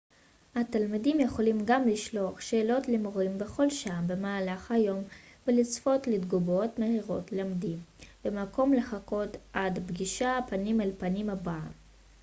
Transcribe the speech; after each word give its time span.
התלמידים 0.55 1.19
יכולים 1.19 1.57
גם 1.65 1.87
לשלוח 1.87 2.41
שאלות 2.41 2.87
למורים 2.87 3.37
בכל 3.37 3.69
שעה 3.69 4.01
במהלך 4.07 4.71
היום 4.71 5.03
ולצפות 5.47 6.07
לתגובות 6.07 6.79
מהירות 6.79 7.31
למדי 7.31 7.75
במקום 8.25 8.73
לחכות 8.73 9.29
עד 9.53 9.77
הפגישה 9.77 10.39
פנים-אל-פנים 10.49 11.29
הבאה 11.29 11.67